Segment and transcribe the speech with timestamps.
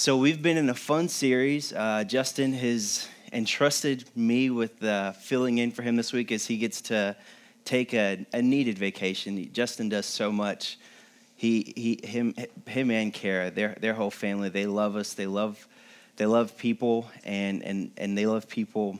[0.00, 1.74] So we've been in a fun series.
[1.74, 6.56] Uh, Justin has entrusted me with uh, filling in for him this week as he
[6.56, 7.14] gets to
[7.66, 9.52] take a, a needed vacation.
[9.52, 10.78] Justin does so much.
[11.36, 12.34] He, he, him,
[12.66, 15.12] him and Kara, their, their whole family, they love us.
[15.12, 15.68] They love,
[16.16, 18.98] they love people, and, and, and they love people.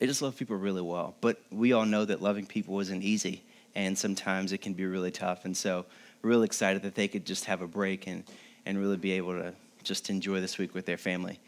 [0.00, 1.14] They just love people really well.
[1.20, 3.44] But we all know that loving people isn't easy,
[3.76, 5.44] and sometimes it can be really tough.
[5.44, 5.86] And so,
[6.22, 8.24] really excited that they could just have a break and,
[8.66, 11.38] and really be able to just enjoy this week with their family.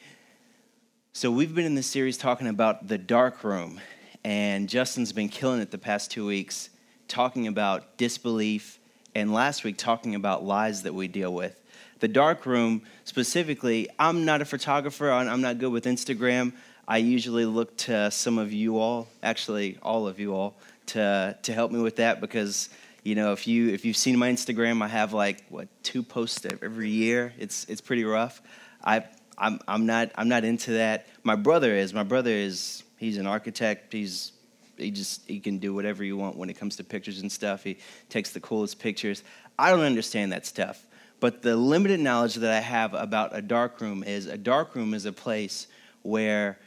[1.12, 3.80] So, we've been in this series talking about the dark room,
[4.22, 6.68] and Justin's been killing it the past two weeks,
[7.08, 8.78] talking about disbelief,
[9.14, 11.58] and last week talking about lies that we deal with.
[12.00, 16.52] The dark room, specifically, I'm not a photographer, I'm not good with Instagram.
[16.86, 20.54] I usually look to some of you all, actually, all of you all,
[20.88, 22.68] to, to help me with that because
[23.06, 26.44] you know if you if you've seen my instagram i have like what two posts
[26.44, 27.32] every year.
[27.38, 28.42] It's it's pretty rough.
[28.84, 29.04] I
[29.38, 31.06] i'm i'm not i'm not into that.
[31.22, 31.94] My brother is.
[31.94, 33.92] My brother is he's an architect.
[33.92, 34.32] He's
[34.76, 37.62] he just he can do whatever you want when it comes to pictures and stuff.
[37.62, 39.22] He takes the coolest pictures.
[39.56, 40.84] I don't understand that stuff.
[41.20, 44.92] But the limited knowledge that i have about a dark room is a dark room
[44.92, 45.68] is a place
[46.02, 46.58] where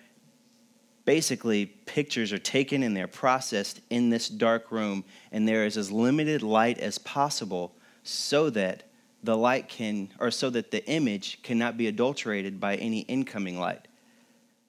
[1.10, 5.92] basically pictures are taken and they're processed in this dark room and there is as
[5.92, 8.84] limited light as possible so that
[9.24, 13.88] the light can or so that the image cannot be adulterated by any incoming light.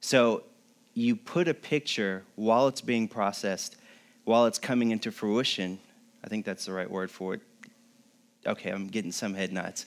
[0.01, 0.45] So
[0.95, 3.77] you put a picture while it's being processed
[4.25, 5.79] while it's coming into fruition.
[6.25, 7.43] I think that's the right word for it.
[8.47, 9.85] Okay i'm getting some head nods.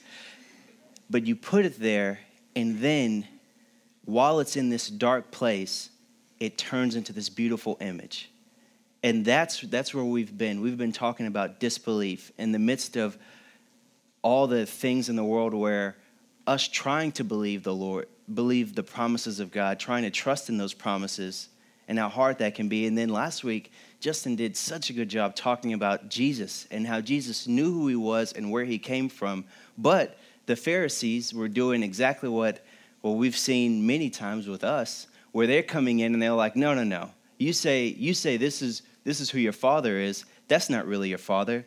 [1.10, 2.20] But you put it there
[2.54, 3.26] and then
[4.04, 5.90] while it's in this dark place
[6.44, 8.30] it turns into this beautiful image.
[9.02, 10.60] And that's, that's where we've been.
[10.60, 13.16] We've been talking about disbelief in the midst of
[14.20, 15.96] all the things in the world where
[16.46, 20.58] us trying to believe the Lord, believe the promises of God, trying to trust in
[20.58, 21.48] those promises,
[21.88, 22.86] and how hard that can be.
[22.86, 27.00] And then last week, Justin did such a good job talking about Jesus and how
[27.00, 29.46] Jesus knew who he was and where he came from.
[29.78, 32.64] But the Pharisees were doing exactly what,
[33.00, 36.74] what we've seen many times with us where they're coming in and they're like, no,
[36.74, 37.10] no, no.
[37.38, 40.24] You say, you say this is this is who your father is.
[40.46, 41.66] That's not really your father.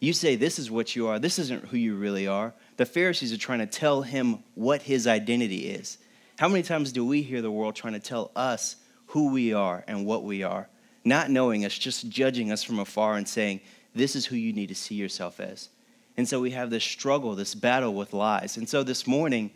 [0.00, 1.18] You say this is what you are.
[1.18, 2.52] This isn't who you really are.
[2.76, 5.96] The Pharisees are trying to tell him what his identity is.
[6.38, 9.82] How many times do we hear the world trying to tell us who we are
[9.88, 10.68] and what we are,
[11.02, 13.62] not knowing us, just judging us from afar and saying,
[13.94, 15.70] this is who you need to see yourself as?
[16.18, 18.58] And so we have this struggle, this battle with lies.
[18.58, 19.52] And so this morning,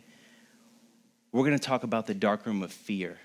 [1.31, 3.19] we're going to talk about the dark room of fear.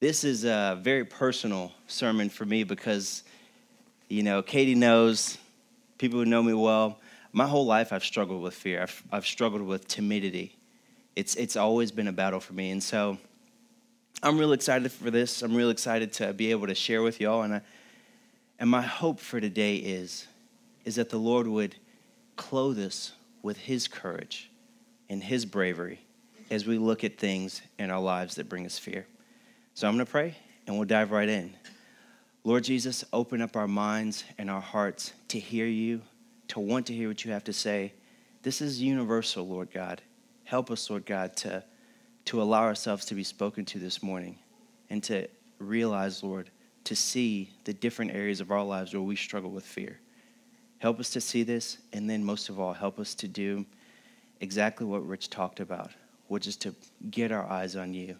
[0.00, 3.22] This is a very personal sermon for me because,
[4.08, 5.36] you know, Katie knows,
[5.98, 6.98] people who know me well,
[7.32, 8.80] my whole life I've struggled with fear.
[8.80, 10.56] I've, I've struggled with timidity.
[11.16, 12.70] It's, it's always been a battle for me.
[12.70, 13.18] And so
[14.22, 15.42] I'm really excited for this.
[15.42, 17.42] I'm really excited to be able to share with y'all.
[17.42, 17.60] And, I,
[18.58, 20.26] and my hope for today is,
[20.86, 21.76] is that the Lord would
[22.36, 23.12] clothe us
[23.42, 24.50] with His courage
[25.10, 26.00] and His bravery
[26.50, 29.06] as we look at things in our lives that bring us fear.
[29.74, 30.36] So I'm going to pray
[30.66, 31.54] and we'll dive right in.
[32.44, 36.00] Lord Jesus, open up our minds and our hearts to hear you,
[36.48, 37.92] to want to hear what you have to say.
[38.42, 40.00] This is universal, Lord God.
[40.44, 41.62] Help us, Lord God, to,
[42.26, 44.38] to allow ourselves to be spoken to this morning
[44.88, 46.50] and to realize, Lord,
[46.84, 50.00] to see the different areas of our lives where we struggle with fear.
[50.78, 53.66] Help us to see this, and then most of all, help us to do
[54.40, 55.90] exactly what Rich talked about,
[56.28, 56.74] which is to
[57.10, 58.16] get our eyes on you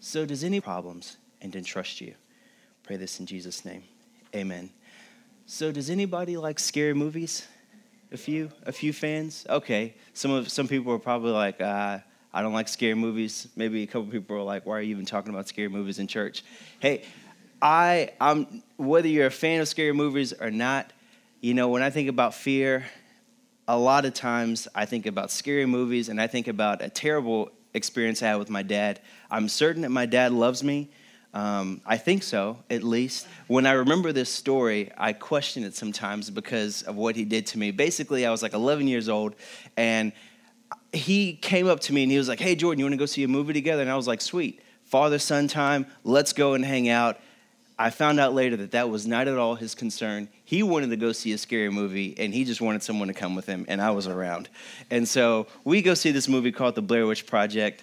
[0.00, 2.14] so, does any problems and entrust you?
[2.82, 3.82] Pray this in Jesus' name.
[4.34, 4.70] Amen.
[5.46, 7.46] So, does anybody like scary movies?
[8.12, 9.46] A few, a few fans.
[9.48, 11.98] Okay, some of some people are probably like, uh,
[12.32, 13.48] I don't like scary movies.
[13.56, 16.06] Maybe a couple people are like, Why are you even talking about scary movies in
[16.06, 16.44] church?
[16.80, 17.04] Hey,
[17.62, 20.92] I, I'm whether you're a fan of scary movies or not.
[21.40, 22.84] You know, when I think about fear,
[23.68, 27.50] a lot of times I think about scary movies and I think about a terrible
[27.76, 29.00] experience I had with my dad.
[29.30, 30.88] I'm certain that my dad loves me.
[31.34, 33.26] Um, I think so, at least.
[33.46, 37.58] When I remember this story, I question it sometimes because of what he did to
[37.58, 37.70] me.
[37.72, 39.34] Basically, I was like 11 years old,
[39.76, 40.12] and
[40.92, 43.06] he came up to me and he was like, Hey, Jordan, you want to go
[43.06, 43.82] see a movie together?
[43.82, 44.62] And I was like, Sweet.
[44.84, 47.18] Father son time, let's go and hang out.
[47.78, 50.28] I found out later that that was not at all his concern.
[50.46, 53.34] He wanted to go see a scary movie, and he just wanted someone to come
[53.34, 54.48] with him, and I was around.
[54.92, 57.82] And so we go see this movie called The Blair Witch Project.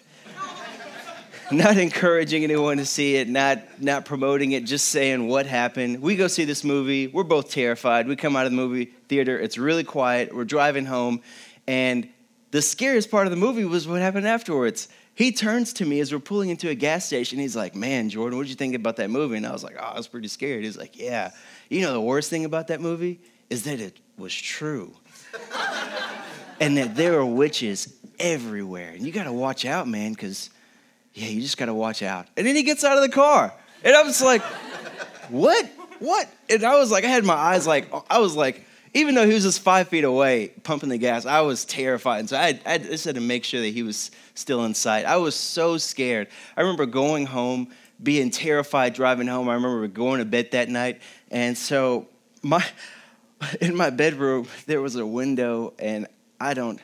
[1.52, 6.02] not encouraging anyone to see it, not, not promoting it, just saying what happened.
[6.02, 7.08] We go see this movie.
[7.08, 8.08] We're both terrified.
[8.08, 9.38] We come out of the movie theater.
[9.38, 10.34] It's really quiet.
[10.34, 11.22] We're driving home,
[11.68, 12.08] and
[12.52, 14.88] the scariest part of the movie was what happened afterwards.
[15.16, 17.38] He turns to me as we're pulling into a gas station.
[17.40, 19.38] He's like, Man, Jordan, what did you think about that movie?
[19.38, 20.64] And I was like, Oh, I was pretty scared.
[20.64, 21.32] He's like, Yeah.
[21.74, 24.94] You know, the worst thing about that movie is that it was true.
[26.60, 28.92] and that there are witches everywhere.
[28.92, 30.52] And you got to watch out, man, because,
[31.14, 32.28] yeah, you just got to watch out.
[32.38, 33.54] And then he gets out of the car.
[33.84, 34.44] And I was like,
[35.30, 35.66] What?
[36.00, 36.30] What?
[36.50, 39.34] And I was like, I had my eyes like, I was like, even though he
[39.34, 42.20] was just five feet away pumping the gas, I was terrified.
[42.20, 45.06] And so I, I just had to make sure that he was still in sight.
[45.06, 46.28] I was so scared.
[46.56, 47.70] I remember going home,
[48.04, 49.50] being terrified driving home.
[49.50, 51.02] I remember going to bed that night.
[51.32, 52.08] And so
[52.42, 52.64] my
[53.62, 56.08] in my bedroom, there was a window, and
[56.40, 56.80] I don't,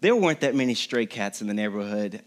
[0.00, 2.22] there weren't that many stray cats in the neighborhood.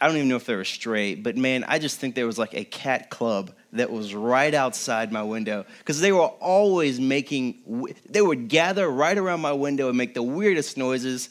[0.00, 2.38] I don't even know if they were stray, but man, I just think there was
[2.38, 7.86] like a cat club that was right outside my window because they were always making,
[8.08, 11.28] they would gather right around my window and make the weirdest noises.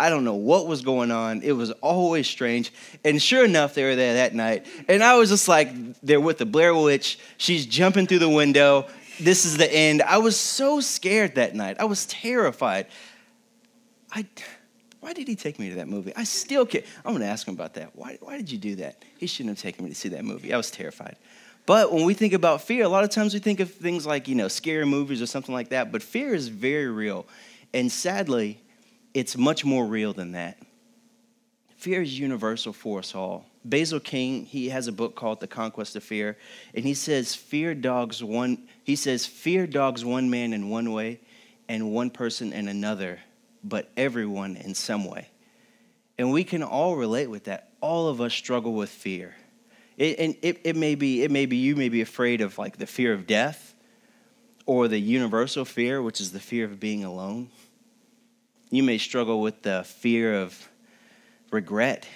[0.00, 1.42] I don't know what was going on.
[1.42, 2.72] It was always strange.
[3.04, 4.66] And sure enough, they were there that night.
[4.88, 5.68] And I was just like,
[6.00, 7.18] they're with the Blair Witch.
[7.36, 8.86] She's jumping through the window.
[9.20, 10.00] This is the end.
[10.00, 11.76] I was so scared that night.
[11.78, 12.86] I was terrified.
[14.10, 14.26] I
[15.00, 16.12] why did he take me to that movie?
[16.16, 16.84] I still can't.
[17.04, 17.90] I'm going to ask him about that.
[17.94, 19.02] Why, why did you do that?
[19.18, 20.52] He shouldn't have taken me to see that movie.
[20.52, 21.16] I was terrified.
[21.66, 24.28] But when we think about fear, a lot of times we think of things like,
[24.28, 25.92] you know, scary movies or something like that.
[25.92, 27.26] But fear is very real.
[27.72, 28.60] And sadly,
[29.14, 30.58] it's much more real than that.
[31.76, 33.46] Fear is universal for us all.
[33.64, 36.36] Basil King, he has a book called The Conquest of Fear,
[36.74, 41.20] and he says fear dogs one he says fear dogs one man in one way
[41.68, 43.20] and one person in another
[43.62, 45.28] but everyone in some way.
[46.18, 47.70] And we can all relate with that.
[47.80, 49.34] All of us struggle with fear.
[49.96, 52.78] It, and it, it, may be, it may be you may be afraid of like
[52.78, 53.74] the fear of death
[54.66, 57.50] or the universal fear, which is the fear of being alone.
[58.70, 60.68] You may struggle with the fear of
[61.50, 62.06] regret,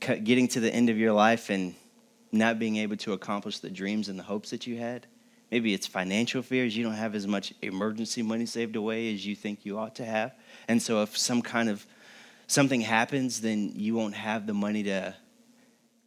[0.00, 1.74] getting to the end of your life and
[2.32, 5.06] not being able to accomplish the dreams and the hopes that you had.
[5.50, 6.74] Maybe it's financial fears.
[6.74, 10.04] You don't have as much emergency money saved away as you think you ought to
[10.04, 10.32] have.
[10.66, 11.86] And so if some kind of
[12.46, 15.14] something happens, then you won't have the money to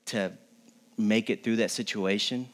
[0.07, 0.31] to
[0.97, 2.50] make it through that situation.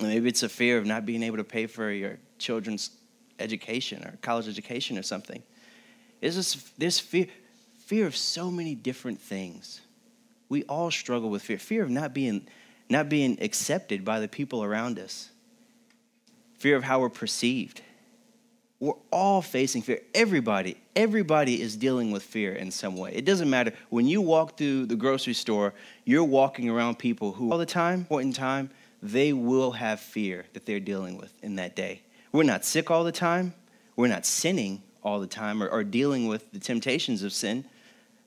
[0.00, 2.90] Maybe it's a fear of not being able to pay for your children's
[3.38, 5.42] education or college education or something.
[6.20, 7.26] It's just this fear,
[7.78, 9.80] fear of so many different things.
[10.48, 11.58] We all struggle with fear.
[11.58, 12.46] Fear of not being,
[12.88, 15.30] not being accepted by the people around us.
[16.58, 17.82] Fear of how we're perceived.
[18.78, 20.00] We're all facing fear.
[20.14, 23.12] Everybody, everybody is dealing with fear in some way.
[23.14, 23.72] It doesn't matter.
[23.88, 25.72] When you walk through the grocery store,
[26.04, 28.70] you're walking around people who, all the time, point in time,
[29.02, 32.02] they will have fear that they're dealing with in that day.
[32.32, 33.54] We're not sick all the time.
[33.96, 37.64] We're not sinning all the time or, or dealing with the temptations of sin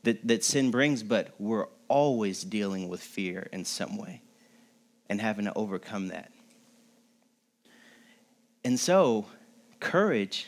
[0.04, 4.22] that, that sin brings, but we're always dealing with fear in some way
[5.10, 6.32] and having to overcome that.
[8.64, 9.26] And so,
[9.82, 10.48] courage,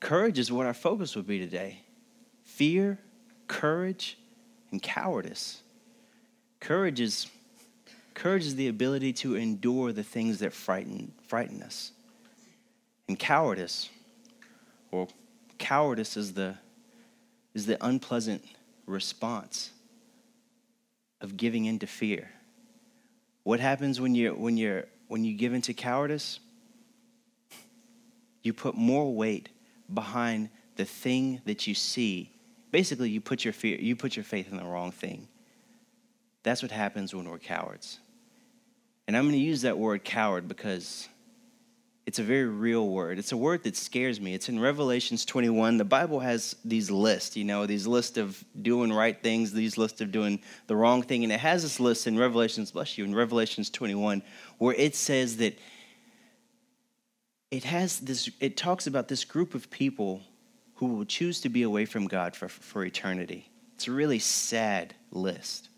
[0.00, 1.82] courage is what our focus would be today.
[2.44, 2.98] Fear,
[3.46, 4.16] courage,
[4.70, 5.62] and cowardice.
[6.60, 7.26] Courage is
[8.14, 11.92] courage is the ability to endure the things that frighten frighten us.
[13.08, 13.88] And cowardice,
[14.90, 15.08] or
[15.58, 16.56] cowardice is the
[17.54, 18.44] is the unpleasant
[18.86, 19.70] response
[21.20, 22.30] of giving in to fear.
[23.42, 26.40] What happens when you when you're when you give in to cowardice?
[28.42, 29.50] You put more weight
[29.92, 32.30] behind the thing that you see.
[32.70, 35.28] Basically, you put your fear, you put your faith in the wrong thing.
[36.42, 37.98] That's what happens when we're cowards.
[39.06, 41.08] And I'm going to use that word coward because
[42.06, 43.18] it's a very real word.
[43.18, 44.34] It's a word that scares me.
[44.34, 45.76] It's in Revelations 21.
[45.76, 50.00] The Bible has these lists, you know, these lists of doing right things, these lists
[50.00, 51.24] of doing the wrong thing.
[51.24, 54.22] And it has this list in Revelations, bless you, in Revelations 21,
[54.58, 55.58] where it says that
[57.50, 60.22] it has this it talks about this group of people
[60.76, 63.50] who will choose to be away from God for, for eternity.
[63.74, 65.68] It's a really sad list.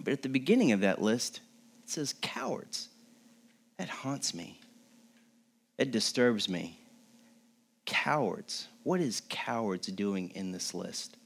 [0.00, 1.40] But at the beginning of that list,
[1.82, 2.88] it says cowards.
[3.78, 4.60] That haunts me.
[5.78, 6.78] It disturbs me.
[7.86, 8.68] Cowards.
[8.82, 11.16] What is cowards doing in this list?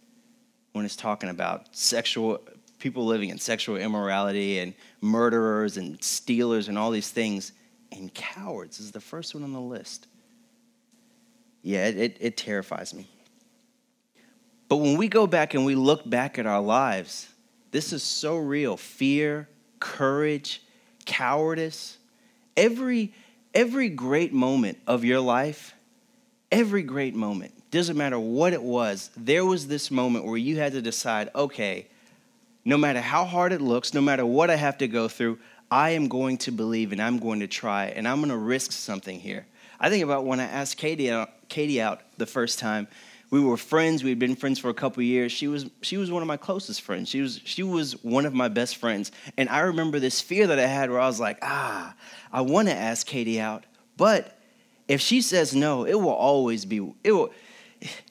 [0.73, 2.40] When it's talking about sexual
[2.78, 7.52] people living in sexual immorality and murderers and stealers and all these things
[7.93, 10.07] and cowards is the first one on the list.
[11.62, 13.09] Yeah, it, it, it, terrifies me.
[14.69, 17.28] But when we go back and we look back at our lives,
[17.71, 19.49] this is so real fear,
[19.81, 20.62] courage,
[21.05, 21.99] cowardice.
[22.57, 23.12] Every,
[23.55, 25.75] every great moment of your life
[26.50, 30.73] every great moment, doesn't matter what it was, there was this moment where you had
[30.73, 31.87] to decide okay,
[32.64, 35.38] no matter how hard it looks, no matter what I have to go through,
[35.71, 38.73] I am going to believe and I'm going to try and I'm going to risk
[38.73, 39.47] something here.
[39.81, 42.88] I think about when I asked Katie out, Katie out the first time.
[43.31, 44.03] We were friends.
[44.03, 45.33] We had been friends for a couple years.
[45.33, 47.09] She was she was one of my closest friends.
[47.09, 49.13] She was she was one of my best friends.
[49.37, 51.95] And I remember this fear that I had where I was like, ah,
[52.33, 53.65] I want to ask Katie out,
[53.97, 54.39] but
[54.87, 57.33] if she says no, it will always be it will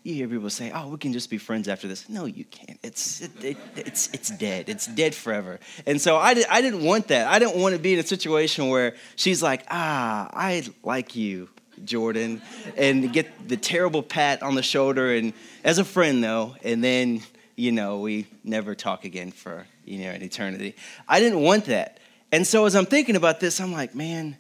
[0.03, 2.79] you hear people say, "Oh, we can just be friends after this." No, you can't.
[2.83, 4.69] It's it, it, it's it's dead.
[4.69, 5.59] It's dead forever.
[5.85, 7.27] And so I, did, I didn't want that.
[7.27, 11.49] I didn't want to be in a situation where she's like, "Ah, I like you,
[11.83, 12.41] Jordan,"
[12.75, 17.21] and get the terrible pat on the shoulder, and as a friend though, and then
[17.55, 20.75] you know we never talk again for you know an eternity.
[21.07, 21.99] I didn't want that.
[22.31, 24.37] And so as I'm thinking about this, I'm like, man,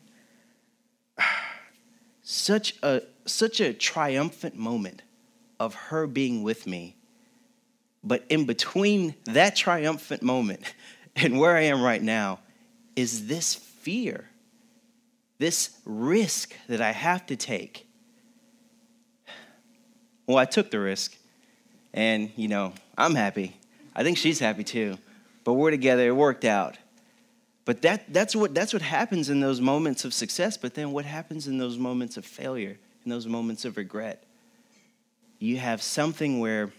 [2.21, 5.01] such a such a triumphant moment
[5.59, 6.95] of her being with me.
[8.03, 10.61] But in between that triumphant moment
[11.15, 12.39] and where I am right now
[12.95, 14.29] is this fear,
[15.39, 17.87] this risk that I have to take.
[20.25, 21.15] Well, I took the risk,
[21.93, 23.55] and you know, I'm happy.
[23.95, 24.97] I think she's happy too.
[25.43, 26.77] But we're together, it worked out.
[27.63, 30.57] But that, that's, what, that's what happens in those moments of success.
[30.57, 34.27] But then what happens in those moments of failure, in those moments of regret?
[35.39, 36.71] you have something where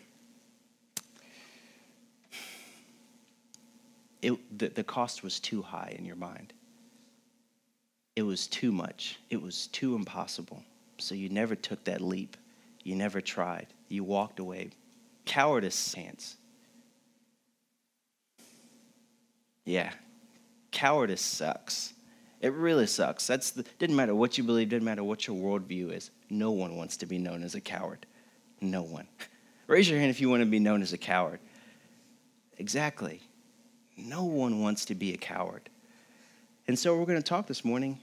[4.20, 6.52] it, the, the cost was too high in your mind.
[8.18, 9.16] It was too much.
[9.30, 10.64] It was too impossible.
[10.98, 12.36] So you never took that leap.
[12.82, 13.68] You never tried.
[13.88, 14.70] You walked away.
[15.24, 16.36] Cowardice stance.
[19.64, 19.92] Yeah,
[20.72, 21.92] cowardice sucks.
[22.40, 23.24] It really sucks.
[23.24, 26.10] That's the, didn't matter what you believe, didn't matter what your worldview is.
[26.28, 28.04] No one wants to be known as a coward.
[28.60, 29.06] No one.
[29.68, 31.38] Raise your hand if you want to be known as a coward.
[32.56, 33.22] Exactly.
[33.96, 35.70] No one wants to be a coward.
[36.66, 38.00] And so we're going to talk this morning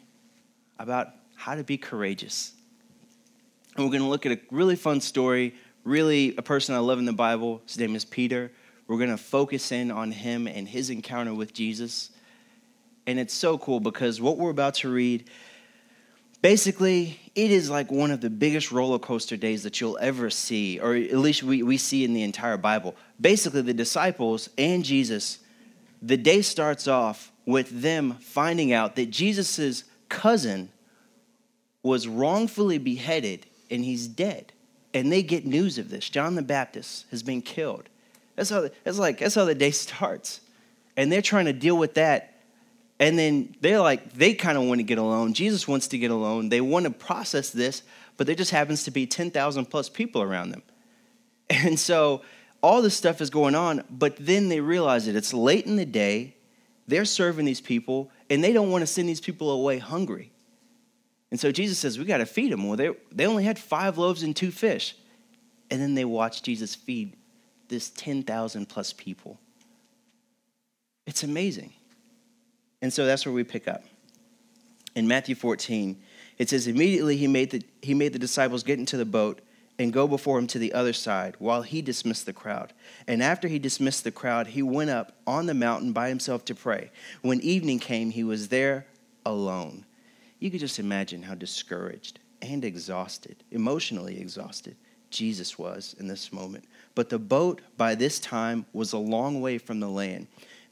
[0.79, 2.53] about how to be courageous.
[3.75, 6.99] And we're going to look at a really fun story, really a person I love
[6.99, 7.61] in the Bible.
[7.65, 8.51] His name is Peter.
[8.87, 12.11] We're going to focus in on him and his encounter with Jesus.
[13.07, 15.29] And it's so cool because what we're about to read
[16.45, 20.79] Basically, it is like one of the biggest roller coaster days that you'll ever see,
[20.79, 22.95] or at least we, we see in the entire Bible.
[23.19, 25.39] Basically, the disciples and Jesus,
[26.03, 30.69] the day starts off with them finding out that Jesus' cousin
[31.83, 34.51] was wrongfully beheaded and he's dead.
[34.93, 36.09] And they get news of this.
[36.09, 37.89] John the Baptist has been killed.
[38.35, 40.41] That's how, that's like, that's how the day starts.
[40.97, 42.35] And they're trying to deal with that
[42.99, 45.33] and then they're like, they kind of want to get alone.
[45.33, 46.49] Jesus wants to get alone.
[46.49, 47.83] They want to process this,
[48.15, 50.63] but there just happens to be 10,000 plus people around them.
[51.47, 52.23] And so
[52.63, 55.85] all this stuff is going on, but then they realize that it's late in the
[55.85, 56.35] day.
[56.87, 60.31] They're serving these people, and they don't want to send these people away hungry.
[61.31, 62.67] And so Jesus says, We got to feed them.
[62.67, 64.95] Well, they, they only had five loaves and two fish.
[65.71, 67.15] And then they watch Jesus feed
[67.67, 69.39] this 10,000 plus people.
[71.07, 71.73] It's amazing.
[72.81, 73.83] And so that's where we pick up.
[74.95, 76.01] In Matthew 14,
[76.37, 79.41] it says, Immediately he made the, he made the disciples get into the boat
[79.77, 82.73] and go before him to the other side while he dismissed the crowd.
[83.07, 86.55] And after he dismissed the crowd, he went up on the mountain by himself to
[86.55, 86.91] pray.
[87.21, 88.85] When evening came, he was there
[89.25, 89.85] alone.
[90.39, 94.75] You could just imagine how discouraged and exhausted, emotionally exhausted,
[95.09, 96.65] Jesus was in this moment.
[96.93, 100.27] But the boat by this time was a long way from the land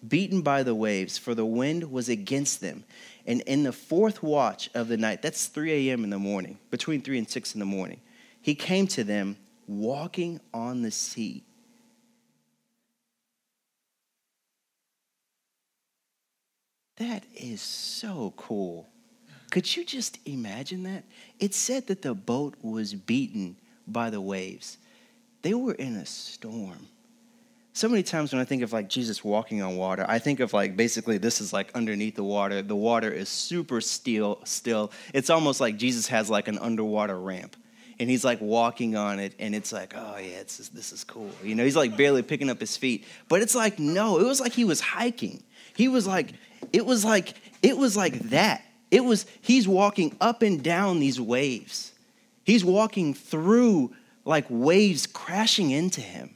[0.08, 2.84] beaten by the waves, for the wind was against them.
[3.26, 6.04] And in the fourth watch of the night, that's 3 a.m.
[6.04, 8.02] in the morning, between 3 and 6 in the morning,
[8.44, 11.44] he came to them walking on the sea.
[16.98, 18.88] That is so cool.
[19.50, 21.06] Could you just imagine that?
[21.40, 23.56] It said that the boat was beaten
[23.88, 24.78] by the waves.
[25.42, 26.88] They were in a storm
[27.76, 30.54] so many times when I think of like Jesus walking on water, I think of
[30.54, 32.62] like basically this is like underneath the water.
[32.62, 34.92] The water is super still, still.
[35.12, 37.58] It's almost like Jesus has like an underwater ramp,
[38.00, 41.30] and he's like walking on it, and it's like, oh yeah, it's this is cool.
[41.44, 44.40] You know, he's like barely picking up his feet, but it's like no, it was
[44.40, 45.44] like he was hiking.
[45.76, 46.34] He was like,
[46.72, 48.64] it was like, it was like that.
[48.92, 51.94] It was he's walking up and down these waves.
[52.44, 53.96] He's walking through
[54.26, 56.36] like waves crashing into him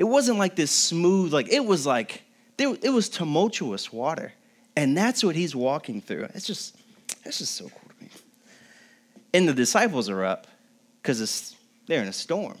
[0.00, 2.22] it wasn't like this smooth, like it was like,
[2.56, 4.32] it was tumultuous water.
[4.74, 6.24] And that's what he's walking through.
[6.34, 6.74] It's just,
[7.22, 8.10] it's just so cool to me.
[9.34, 10.46] And the disciples are up
[11.02, 12.58] because they're in a storm.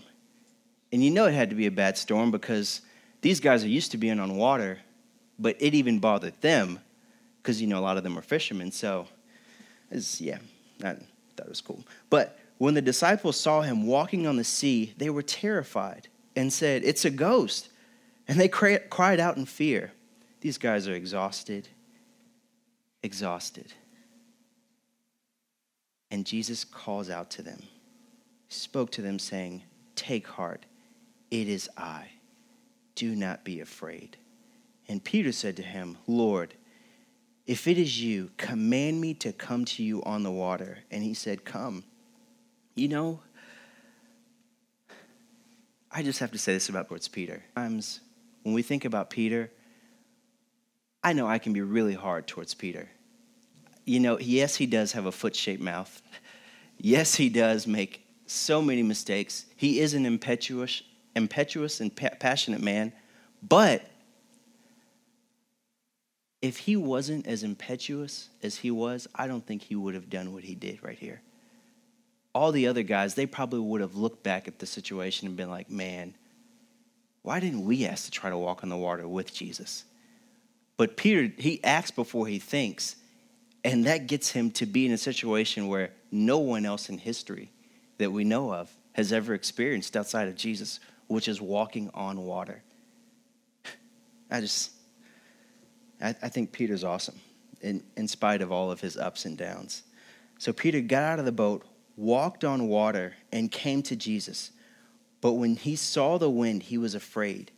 [0.92, 2.80] And you know it had to be a bad storm because
[3.20, 4.78] these guys are used to being on water,
[5.38, 6.80] but it even bothered them
[7.42, 8.72] because, you know, a lot of them are fishermen.
[8.72, 9.06] So,
[9.90, 10.38] it's, yeah,
[10.78, 11.02] that,
[11.36, 11.84] that was cool.
[12.08, 16.84] But when the disciples saw him walking on the sea, they were terrified and said,
[16.84, 17.70] It's a ghost.
[18.28, 19.92] And they cried out in fear.
[20.40, 21.68] These guys are exhausted,
[23.02, 23.72] exhausted.
[26.10, 27.79] And Jesus calls out to them, he
[28.50, 29.62] spoke to them, saying,
[29.96, 30.66] Take heart,
[31.30, 32.08] it is I.
[32.94, 34.18] Do not be afraid.
[34.88, 36.54] And Peter said to him, Lord,
[37.46, 40.78] if it is you, command me to come to you on the water.
[40.90, 41.84] And he said, Come.
[42.74, 43.20] You know,
[45.90, 47.42] I just have to say this about towards Peter.
[47.54, 48.00] Sometimes
[48.42, 49.50] when we think about Peter,
[51.02, 52.88] I know I can be really hard towards Peter.
[53.84, 56.02] You know, yes, he does have a foot shaped mouth.
[56.82, 59.46] Yes, he does make so many mistakes.
[59.56, 60.82] He is an impetuous,
[61.16, 62.92] impetuous and pa- passionate man.
[63.42, 63.84] But
[66.40, 70.32] if he wasn't as impetuous as he was, I don't think he would have done
[70.32, 71.20] what he did right here.
[72.32, 75.50] All the other guys, they probably would have looked back at the situation and been
[75.50, 76.14] like, man,
[77.22, 79.84] why didn't we ask to try to walk on the water with Jesus?
[80.76, 82.96] But Peter, he acts before he thinks.
[83.64, 87.50] And that gets him to be in a situation where no one else in history
[88.00, 92.62] that we know of has ever experienced outside of Jesus, which is walking on water.
[94.30, 94.72] I just,
[96.02, 97.20] I, I think Peter's awesome
[97.60, 99.82] in, in spite of all of his ups and downs.
[100.38, 101.62] So Peter got out of the boat,
[101.96, 104.50] walked on water, and came to Jesus.
[105.20, 107.52] But when he saw the wind, he was afraid.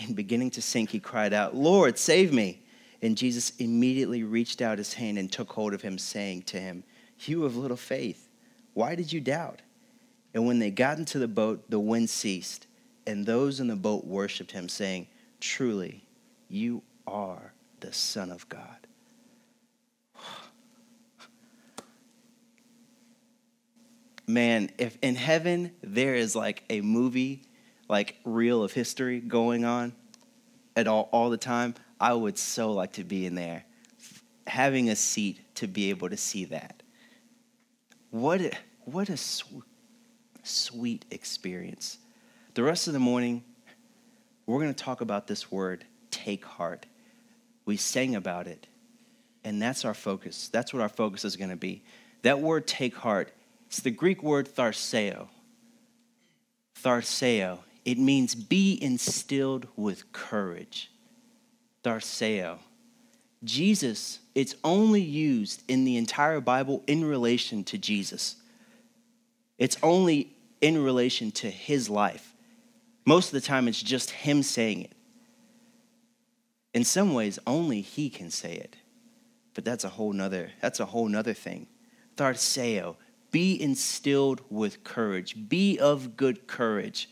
[0.00, 2.62] And beginning to sink, he cried out, Lord, save me.
[3.00, 6.82] And Jesus immediately reached out his hand and took hold of him, saying to him,
[7.20, 8.28] You of little faith,
[8.74, 9.62] why did you doubt?
[10.34, 12.66] And when they got into the boat, the wind ceased,
[13.06, 15.06] and those in the boat worshiped him, saying,
[15.40, 16.04] Truly,
[16.48, 18.86] you are the Son of God.
[24.26, 27.42] Man, if in heaven there is like a movie,
[27.88, 29.94] like reel of history going on
[30.76, 33.64] at all, all the time, I would so like to be in there,
[34.46, 36.82] having a seat to be able to see that.
[38.10, 38.52] What a,
[38.84, 39.44] what a sw-
[40.48, 41.98] sweet experience.
[42.54, 43.44] The rest of the morning,
[44.46, 46.86] we're going to talk about this word, take heart.
[47.64, 48.66] We sang about it,
[49.44, 50.48] and that's our focus.
[50.48, 51.82] That's what our focus is going to be.
[52.22, 53.32] That word, take heart,
[53.68, 55.28] it's the Greek word tharseo.
[56.82, 57.58] Tharseo.
[57.84, 60.90] It means be instilled with courage.
[61.84, 62.58] Tharseo.
[63.44, 68.36] Jesus, it's only used in the entire Bible in relation to Jesus.
[69.58, 72.34] It's only in relation to his life.
[73.04, 74.92] Most of the time, it's just him saying it.
[76.74, 78.76] In some ways, only he can say it.
[79.54, 81.66] But that's a whole nother, that's a whole nother thing.
[82.16, 82.96] Tharseo,
[83.30, 85.48] be instilled with courage.
[85.48, 87.08] Be of good courage.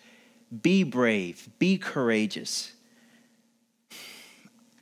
[0.62, 1.48] Be brave.
[1.58, 2.72] Be courageous.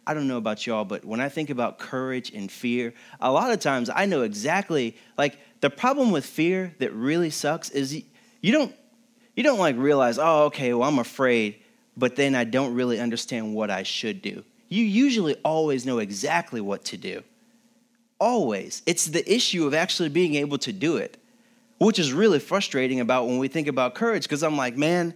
[0.06, 3.50] I don't know about y'all, but when I think about courage and fear, a lot
[3.50, 8.02] of times I know exactly, like, the problem with fear that really sucks is
[8.44, 8.74] you don't,
[9.36, 11.56] you don't like realize, oh, okay, well, I'm afraid,
[11.96, 16.60] but then I don't really understand what I should do you usually always know exactly
[16.60, 17.22] what to do.
[18.18, 18.82] Always.
[18.86, 21.16] It's the issue of actually being able to do it,
[21.78, 25.14] which is really frustrating about when we think about courage, because I'm like, man,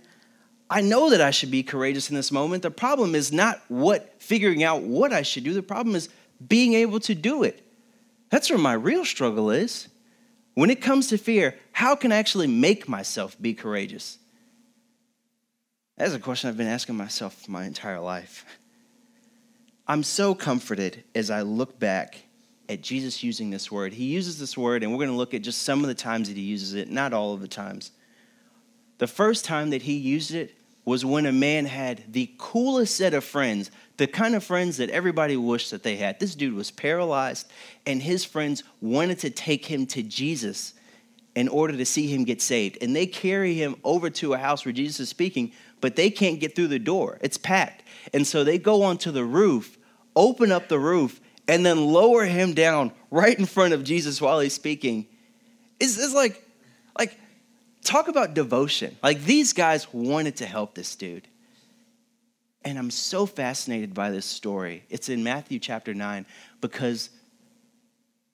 [0.71, 2.63] I know that I should be courageous in this moment.
[2.63, 5.55] The problem is not what figuring out what I should do.
[5.55, 6.09] The problem is
[6.47, 7.65] being able to do it.
[8.31, 9.89] That's where my real struggle is.
[10.59, 14.19] When it comes to fear, how can I actually make myself be courageous?
[15.97, 18.45] That's a question I've been asking myself my entire life.
[19.87, 22.25] I'm so comforted as I look back
[22.69, 23.93] at Jesus using this word.
[23.93, 26.27] He uses this word, and we're going to look at just some of the times
[26.27, 27.93] that he uses it, not all of the times.
[28.99, 30.57] The first time that he used it
[30.89, 34.91] was when a man had the coolest set of friends, the kind of friends that
[34.91, 36.19] everybody wished that they had.
[36.19, 37.47] This dude was paralyzed,
[37.87, 40.75] and his friends wanted to take him to Jesus
[41.35, 42.79] in order to see him get saved.
[42.81, 46.41] And they carry him over to a house where Jesus is speaking, but they can't
[46.41, 47.19] get through the door.
[47.21, 47.83] It's packed.
[48.13, 49.79] And so they go onto the roof
[50.19, 54.41] open up the roof, and then lower him down right in front of Jesus while
[54.41, 55.07] he's speaking.
[55.81, 56.45] It's, it's like,
[56.99, 57.19] like,
[57.83, 58.97] talk about devotion.
[59.03, 61.29] Like these guys wanted to help this dude.
[62.65, 64.85] And I'm so fascinated by this story.
[64.91, 66.27] It's in Matthew chapter 9
[66.61, 67.11] because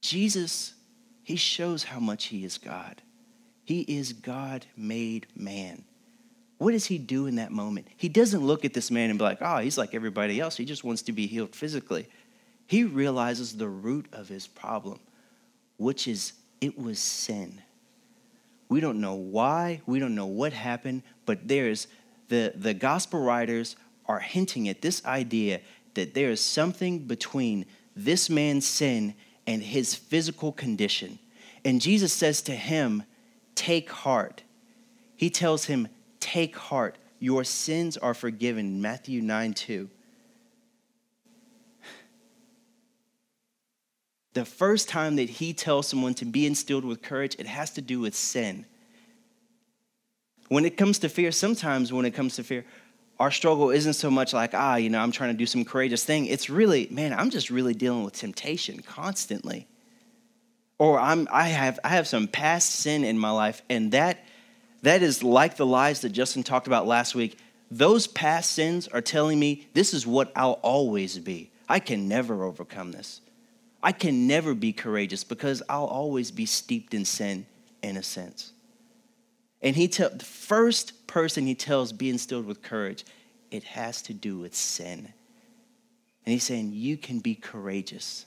[0.01, 0.75] Jesus,
[1.23, 3.03] he shows how much he is God.
[3.65, 5.85] He is God made man.
[6.59, 7.89] What does he do in that moment?
[7.97, 10.57] He doesn't look at this man and be like, oh, he's like everybody else.
[10.57, 12.07] He just wants to be healed physically.
[12.67, 15.01] He realizes the root of his problem,
[15.77, 17.61] which is it was sin.
[18.69, 21.87] We don't know why, we don't know what happened, but there's
[22.29, 25.61] the, the gospel writers are hinting at this idea
[25.95, 29.15] that there is something between this man's sin
[29.47, 31.19] and his physical condition.
[31.65, 33.05] And Jesus says to him,
[33.55, 34.43] Take heart.
[35.17, 35.89] He tells him,
[36.21, 36.97] Take heart.
[37.21, 38.83] Your sins are forgiven.
[38.83, 39.89] Matthew 9 2.
[44.35, 47.81] The first time that he tells someone to be instilled with courage, it has to
[47.81, 48.67] do with sin.
[50.49, 52.65] When it comes to fear, sometimes when it comes to fear,
[53.21, 56.05] our struggle isn't so much like, ah, you know, I'm trying to do some courageous
[56.05, 56.27] thing.
[56.27, 59.69] It's really, man, I'm just really dealing with temptation constantly.
[60.79, 64.25] Or I'm I have I have some past sin in my life, and that
[64.83, 67.39] that is like the lies that Justin talked about last week.
[67.71, 71.53] Those past sins are telling me this is what I'll always be.
[71.69, 73.21] I can never overcome this.
[73.85, 77.45] I can never be courageous because I'll always be steeped in sin
[77.83, 78.53] in a sense.
[79.61, 83.05] And he tell the first person he tells be instilled with courage,
[83.51, 85.13] it has to do with sin.
[86.25, 88.25] And he's saying you can be courageous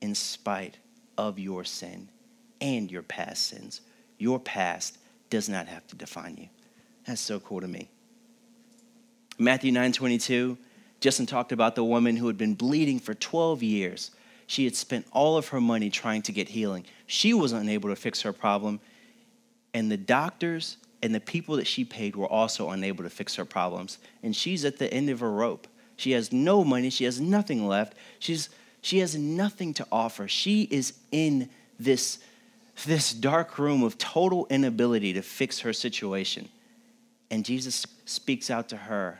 [0.00, 0.78] in spite
[1.18, 2.08] of your sin
[2.60, 3.80] and your past sins.
[4.18, 4.98] Your past
[5.30, 6.48] does not have to define you.
[7.08, 7.88] That's so cool to me.
[9.36, 10.56] Matthew 9 22,
[11.00, 14.12] Justin talked about the woman who had been bleeding for 12 years.
[14.46, 16.84] She had spent all of her money trying to get healing.
[17.06, 18.80] She was unable to fix her problem
[19.76, 23.44] and the doctors and the people that she paid were also unable to fix her
[23.44, 23.98] problems.
[24.22, 25.68] And she's at the end of her rope.
[25.96, 27.92] She has no money, she has nothing left.
[28.18, 28.48] She's
[28.80, 30.28] she has nothing to offer.
[30.28, 32.20] She is in this
[32.86, 36.48] this dark room of total inability to fix her situation.
[37.30, 39.18] And Jesus speaks out to her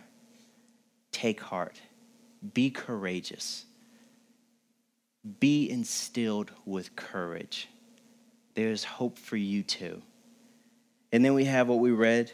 [1.12, 1.82] Take heart,
[2.54, 3.65] be courageous,
[5.40, 7.68] be instilled with courage.
[8.54, 10.02] There's hope for you too.
[11.12, 12.32] And then we have what we read,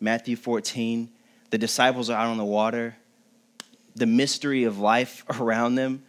[0.00, 1.10] Matthew 14.
[1.50, 2.96] The disciples are out on the water,
[3.94, 6.02] the mystery of life around them,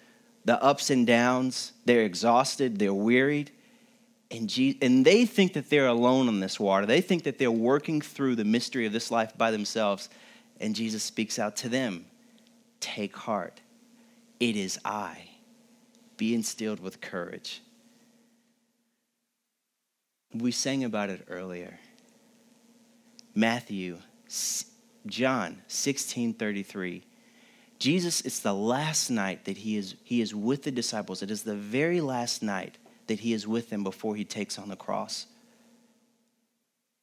[0.43, 1.74] the ups and downs.
[1.86, 3.52] They're exhausted, they're wearied.
[4.32, 6.86] And, Je- and they think that they're alone on this water.
[6.86, 10.10] They think that they're working through the mystery of this life by themselves.
[10.60, 12.06] And Jesus speaks out to them
[12.80, 13.62] Take heart,
[14.39, 15.30] it is I.
[16.17, 17.62] Be instilled with courage.
[20.34, 21.80] We sang about it earlier.
[23.34, 23.97] Matthew,
[25.06, 27.04] John 16 33.
[27.78, 31.21] Jesus, it's the last night that he is, he is with the disciples.
[31.21, 34.69] It is the very last night that he is with them before he takes on
[34.69, 35.28] the cross.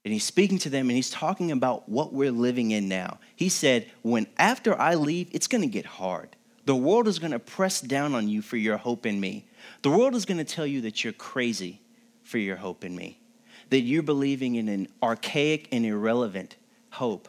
[0.05, 3.19] And he's speaking to them and he's talking about what we're living in now.
[3.37, 6.35] He said, When after I leave, it's going to get hard.
[6.65, 9.47] The world is going to press down on you for your hope in me.
[9.83, 11.81] The world is going to tell you that you're crazy
[12.23, 13.19] for your hope in me
[13.73, 16.57] that you're believing in an archaic and irrelevant
[16.91, 17.27] hope,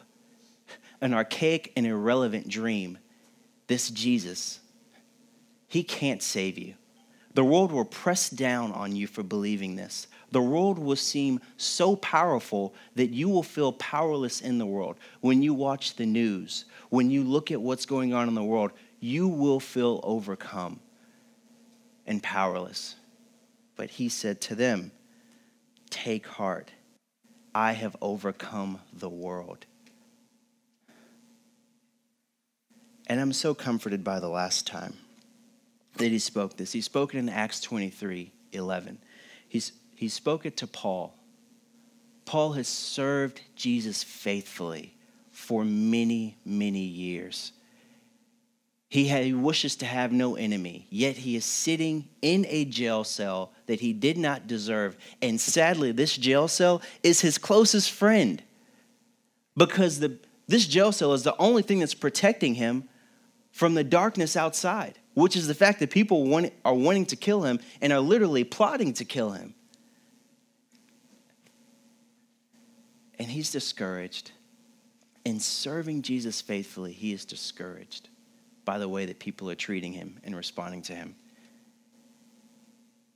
[1.00, 2.98] an archaic and irrelevant dream.
[3.66, 4.60] This Jesus,
[5.66, 6.74] he can't save you.
[7.32, 10.06] The world will press down on you for believing this.
[10.32, 14.96] The world will seem so powerful that you will feel powerless in the world.
[15.22, 18.72] When you watch the news, when you look at what's going on in the world,
[19.04, 20.80] you will feel overcome
[22.06, 22.96] and powerless.
[23.76, 24.92] But he said to them,
[25.90, 26.70] Take heart.
[27.54, 29.66] I have overcome the world.
[33.06, 34.94] And I'm so comforted by the last time
[35.98, 36.72] that he spoke this.
[36.72, 38.98] He spoke it in Acts 23 11.
[39.46, 41.14] He's, he spoke it to Paul.
[42.24, 44.94] Paul has served Jesus faithfully
[45.30, 47.52] for many, many years.
[48.88, 53.02] He, had, he wishes to have no enemy, yet he is sitting in a jail
[53.02, 54.96] cell that he did not deserve.
[55.20, 58.42] And sadly, this jail cell is his closest friend
[59.56, 62.88] because the, this jail cell is the only thing that's protecting him
[63.50, 67.42] from the darkness outside, which is the fact that people want, are wanting to kill
[67.42, 69.54] him and are literally plotting to kill him.
[73.18, 74.32] And he's discouraged.
[75.24, 78.08] In serving Jesus faithfully, he is discouraged
[78.64, 81.14] by the way that people are treating him and responding to him.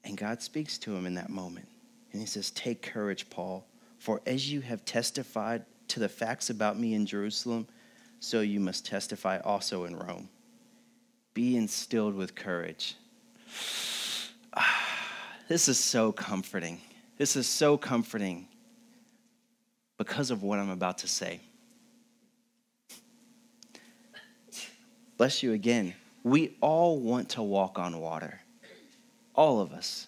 [0.05, 1.69] And God speaks to him in that moment.
[2.13, 3.67] And he says, Take courage, Paul,
[3.99, 7.67] for as you have testified to the facts about me in Jerusalem,
[8.21, 10.29] so you must testify also in Rome.
[11.35, 12.97] Be instilled with courage.
[15.49, 16.81] this is so comforting.
[17.17, 18.49] This is so comforting
[19.99, 21.41] because of what I'm about to say.
[25.19, 25.95] Bless you again.
[26.23, 28.41] We all want to walk on water.
[29.35, 30.07] All of us.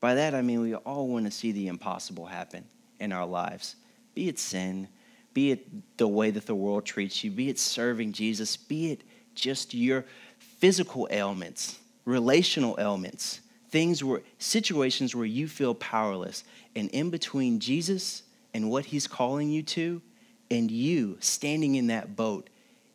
[0.00, 2.64] By that, I mean we all want to see the impossible happen
[3.00, 3.76] in our lives,
[4.14, 4.88] be it sin,
[5.34, 9.02] be it the way that the world treats you, be it serving Jesus, be it
[9.34, 10.04] just your
[10.38, 13.40] physical ailments, relational ailments,
[13.70, 16.44] things where situations where you feel powerless.
[16.76, 18.22] And in between Jesus
[18.54, 20.02] and what he's calling you to,
[20.50, 22.48] and you standing in that boat,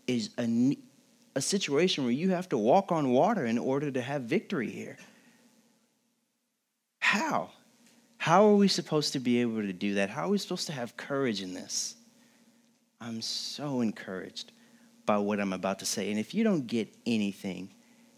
[0.08, 0.76] is a,
[1.36, 4.98] a situation where you have to walk on water in order to have victory here.
[7.00, 7.52] How?
[8.17, 10.10] How are we supposed to be able to do that?
[10.10, 11.95] How are we supposed to have courage in this?
[13.02, 14.52] I'm so encouraged
[15.06, 16.10] by what I'm about to say.
[16.10, 17.69] And if you don't get anything,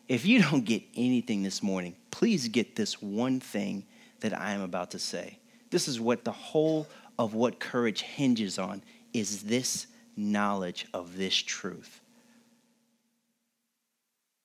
[0.07, 3.85] if you don't get anything this morning, please get this one thing
[4.21, 5.39] that I am about to say.
[5.69, 6.87] This is what the whole
[7.19, 11.99] of what courage hinges on is this knowledge of this truth.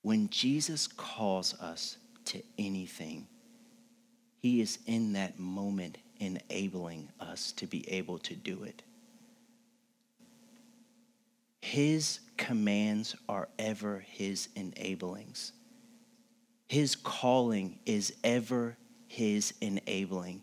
[0.03, 3.27] When Jesus calls us to anything,
[4.39, 8.83] he is in that moment enabling us to be able to do it.
[11.61, 15.53] His commands are ever His enablings.
[16.67, 20.43] His calling is ever His enabling.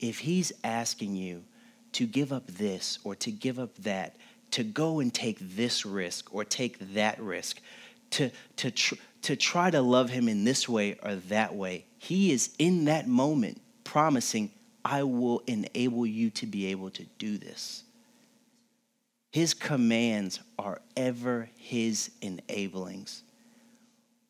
[0.00, 1.44] If He's asking you
[1.92, 4.16] to give up this or to give up that,
[4.50, 7.60] to go and take this risk or take that risk,
[8.10, 12.30] to, to, tr- to try to love Him in this way or that way, he
[12.30, 14.52] is in that moment promising,
[14.84, 17.82] I will enable you to be able to do this.
[19.32, 23.22] His commands are ever his enablings.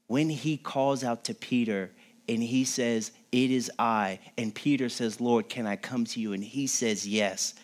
[0.07, 1.91] When he calls out to Peter
[2.29, 6.33] and he says, It is I, and Peter says, Lord, can I come to you?
[6.33, 7.55] And he says, Yes.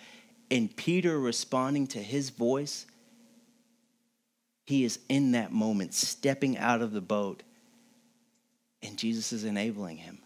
[0.51, 2.85] And Peter responding to his voice,
[4.73, 7.43] he is in that moment stepping out of the boat
[8.83, 10.17] and Jesus is enabling him.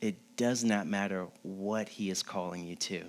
[0.00, 3.02] It does not matter what he is calling you to,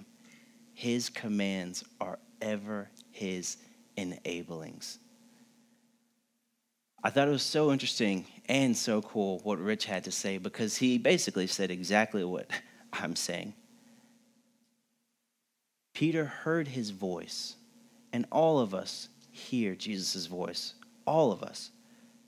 [0.74, 3.58] his commands are ever his
[3.96, 4.98] enablings.
[7.04, 10.76] I thought it was so interesting and so cool what Rich had to say because
[10.76, 12.50] he basically said exactly what
[12.94, 13.54] I'm saying.
[15.94, 17.56] Peter heard his voice,
[18.14, 20.74] and all of us hear Jesus' voice.
[21.06, 21.72] All of us.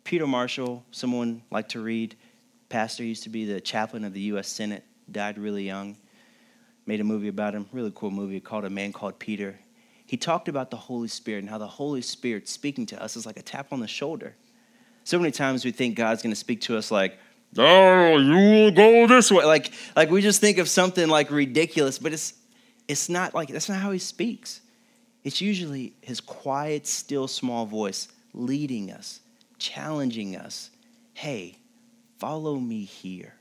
[0.03, 2.15] Peter Marshall, someone like to read,
[2.69, 4.47] pastor, used to be the chaplain of the U.S.
[4.47, 5.97] Senate, died really young.
[6.85, 9.57] Made a movie about him, really cool movie called A Man Called Peter.
[10.05, 13.25] He talked about the Holy Spirit and how the Holy Spirit speaking to us is
[13.25, 14.35] like a tap on the shoulder.
[15.05, 17.17] So many times we think God's going to speak to us like,
[17.57, 21.99] "Oh, you will go this way." Like, like we just think of something like ridiculous,
[21.99, 22.33] but it's
[22.87, 24.61] it's not like that's not how He speaks.
[25.23, 29.21] It's usually his quiet, still, small voice leading us,
[29.57, 30.69] challenging us.
[31.13, 31.57] Hey,
[32.17, 33.35] follow me here.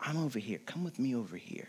[0.00, 0.58] I'm over here.
[0.66, 1.68] Come with me over here.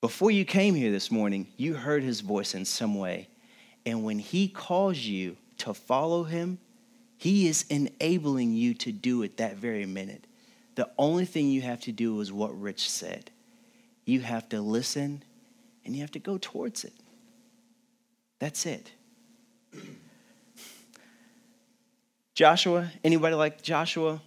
[0.00, 3.28] Before you came here this morning, you heard his voice in some way.
[3.84, 6.58] And when he calls you to follow him,
[7.18, 10.24] he is enabling you to do it that very minute.
[10.74, 13.30] The only thing you have to do is what Rich said.
[14.04, 15.22] You have to listen
[15.86, 16.92] and you have to go towards it.
[18.38, 18.90] That's it.
[22.34, 24.20] Joshua, anybody like Joshua?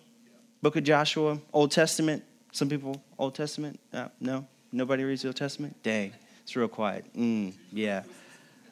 [0.62, 2.24] Book of Joshua, Old Testament.
[2.52, 3.80] Some people, Old Testament.
[3.94, 5.76] Uh, no, nobody reads the Old Testament.
[5.84, 7.06] Dang, it's real quiet.
[7.16, 8.04] Mm, yeah.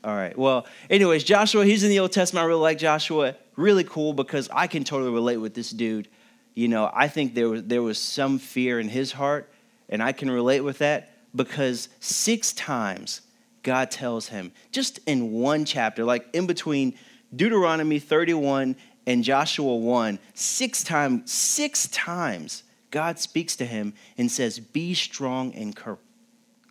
[0.03, 0.37] All right.
[0.37, 2.43] Well, anyways, Joshua, he's in the Old Testament.
[2.43, 3.35] I really like Joshua.
[3.55, 6.07] Really cool because I can totally relate with this dude.
[6.55, 9.51] You know, I think there was there was some fear in his heart,
[9.89, 13.21] and I can relate with that because six times
[13.63, 16.97] God tells him, just in one chapter, like in between
[17.35, 24.59] Deuteronomy 31 and Joshua 1, six times, six times, God speaks to him and says,
[24.59, 25.99] Be strong and cor-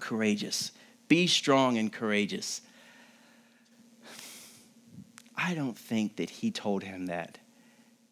[0.01, 0.73] courageous.
[1.09, 2.63] Be strong and courageous.
[5.37, 7.39] I don't think that he told him that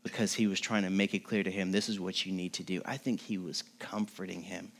[0.02, 2.52] because he was trying to make it clear to him, this is what you need
[2.52, 2.82] to do.
[2.84, 4.70] I think he was comforting him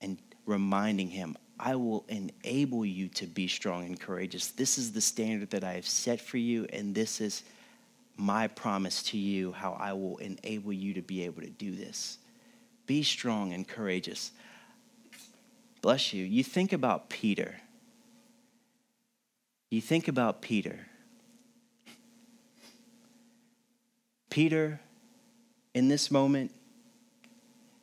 [0.00, 4.48] and reminding him, I will enable you to be strong and courageous.
[4.48, 7.42] This is the standard that I have set for you, and this is
[8.16, 12.18] my promise to you how I will enable you to be able to do this.
[12.86, 14.32] Be strong and courageous.
[15.82, 16.24] Bless you.
[16.24, 17.56] You think about Peter.
[19.70, 20.80] You think about Peter.
[24.30, 24.80] Peter,
[25.74, 26.52] in this moment,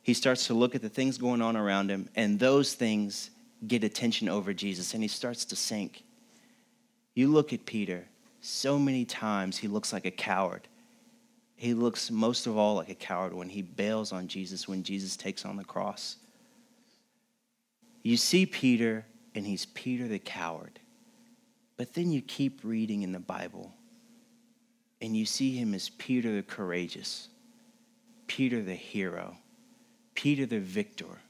[0.06, 3.30] he starts to look at the things going on around him, and those things
[3.66, 6.04] get attention over Jesus, and he starts to sink.
[7.14, 8.06] You look at Peter,
[8.40, 10.68] so many times he looks like a coward.
[11.56, 15.16] He looks most of all like a coward when he bails on Jesus, when Jesus
[15.16, 16.18] takes on the cross.
[18.04, 20.78] You see Peter, and he's Peter the coward.
[21.76, 23.74] But then you keep reading in the Bible,
[25.02, 27.26] and you see him as Peter the courageous,
[28.28, 29.38] Peter the hero,
[30.16, 31.20] Peter the victor,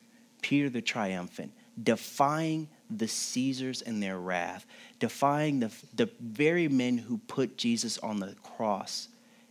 [0.40, 4.64] Peter the triumphant, defying the Caesars and their wrath,
[4.98, 9.08] defying the, the very men who put Jesus on the cross.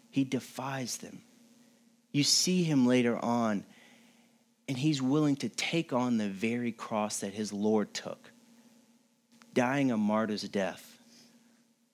[0.09, 1.21] He defies them.
[2.11, 3.65] You see him later on
[4.67, 8.31] and he's willing to take on the very cross that his Lord took,
[9.53, 10.97] dying a martyr's death.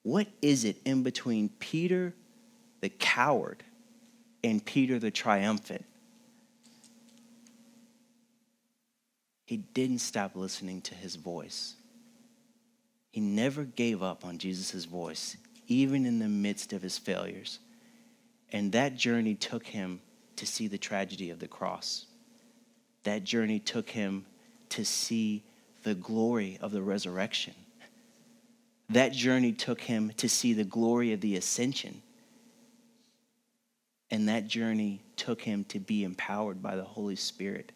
[0.04, 2.14] What is it in between Peter
[2.80, 3.64] the coward
[4.44, 5.86] and Peter the triumphant?
[9.52, 11.76] He didn't stop listening to his voice.
[13.12, 15.36] He never gave up on Jesus' voice,
[15.68, 17.60] even in the midst of his failures.
[18.54, 20.00] And that journey took him
[20.38, 22.06] to see the tragedy of the cross
[23.04, 24.26] that journey took him
[24.70, 25.44] to see
[25.84, 27.54] the glory of the resurrection.
[28.88, 32.02] That journey took him to see the glory of the ascension.
[34.10, 37.74] And that journey took him to be empowered by the Holy Spirit.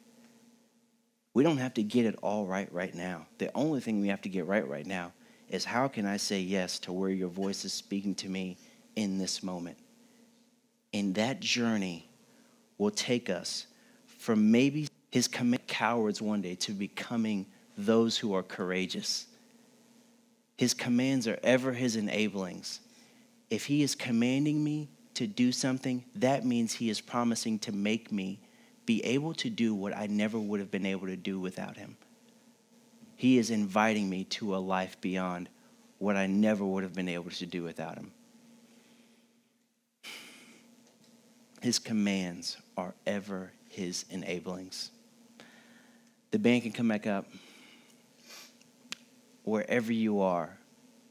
[1.35, 3.27] We don't have to get it all right right now.
[3.39, 5.11] The only thing we have to get right right now
[5.49, 8.57] is how can I say yes to where your voice is speaking to me
[8.95, 9.77] in this moment?
[10.93, 12.09] And that journey
[12.77, 13.67] will take us
[14.05, 17.45] from maybe his cowards one day to becoming
[17.77, 19.27] those who are courageous.
[20.57, 22.79] His commands are ever his enablings.
[23.49, 28.09] If he is commanding me to do something, that means he is promising to make
[28.09, 28.39] me
[28.85, 31.97] be able to do what I never would have been able to do without him.
[33.15, 35.49] He is inviting me to a life beyond
[35.97, 38.11] what I never would have been able to do without him.
[41.61, 44.89] His commands are ever his enablings.
[46.31, 47.25] The band can come back up.
[49.43, 50.57] Wherever you are,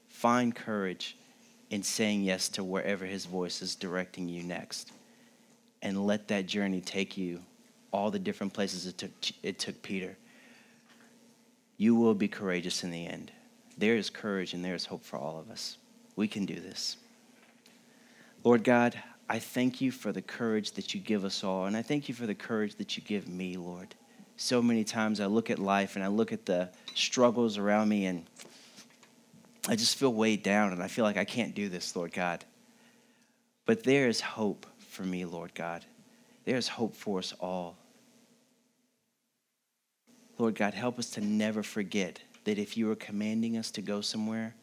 [0.09, 1.17] find courage
[1.71, 4.93] in saying yes to wherever His voice is directing you next.
[5.83, 7.41] And let that journey take you
[7.95, 9.11] all the different places it took,
[9.43, 10.17] it took Peter.
[11.77, 13.33] You will be courageous in the end.
[13.79, 15.79] There is courage and there is hope for all of us.
[16.17, 16.97] We can do this.
[18.43, 21.83] Lord God, I thank you for the courage that you give us all, and I
[21.83, 23.95] thank you for the courage that you give me, Lord
[24.37, 28.07] so many times I look at life and I look at the struggles around me
[28.07, 28.25] and
[29.69, 32.45] I just feel weighed down and I feel like I can't do this, Lord God.
[33.67, 35.85] But there is hope for me, Lord God.
[36.45, 37.77] There is hope for us all.
[40.39, 44.01] Lord God, help us to never forget that if you are commanding us to go
[44.01, 44.55] somewhere,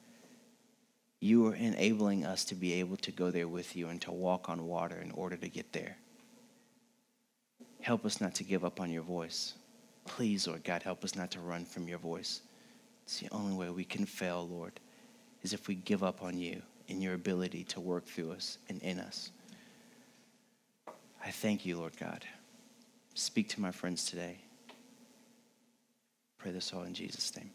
[1.20, 4.50] you are enabling us to be able to go there with you and to walk
[4.50, 5.98] on water in order to get there.
[7.82, 9.54] Help us not to give up on your voice.
[10.06, 12.42] Please, Lord God, help us not to run from your voice.
[13.04, 14.80] It's the only way we can fail, Lord,
[15.44, 18.82] is if we give up on you and your ability to work through us and
[18.82, 19.32] in us.
[21.24, 22.26] I thank you, Lord God.
[23.14, 24.40] Speak to my friends today.
[26.42, 27.52] Pray this all in Jesus' name.